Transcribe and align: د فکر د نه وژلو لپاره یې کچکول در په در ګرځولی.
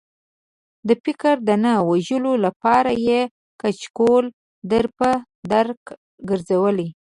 د 0.87 0.89
فکر 1.03 1.35
د 1.47 1.49
نه 1.63 1.73
وژلو 1.89 2.33
لپاره 2.45 2.91
یې 3.07 3.21
کچکول 3.61 4.25
در 4.71 4.85
په 4.97 5.09
در 5.51 5.67
ګرځولی. 6.29 6.89